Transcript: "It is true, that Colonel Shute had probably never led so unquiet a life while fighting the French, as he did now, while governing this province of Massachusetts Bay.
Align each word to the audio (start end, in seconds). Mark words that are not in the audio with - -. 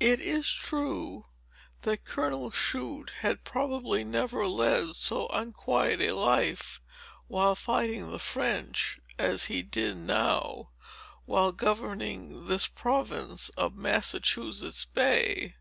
"It 0.00 0.20
is 0.20 0.52
true, 0.52 1.24
that 1.80 2.04
Colonel 2.04 2.50
Shute 2.50 3.08
had 3.20 3.42
probably 3.42 4.04
never 4.04 4.46
led 4.46 4.88
so 4.96 5.28
unquiet 5.28 5.98
a 5.98 6.14
life 6.14 6.82
while 7.26 7.54
fighting 7.54 8.10
the 8.10 8.18
French, 8.18 8.98
as 9.18 9.46
he 9.46 9.62
did 9.62 9.96
now, 9.96 10.72
while 11.24 11.52
governing 11.52 12.44
this 12.44 12.68
province 12.68 13.48
of 13.56 13.74
Massachusetts 13.74 14.84
Bay. 14.84 15.54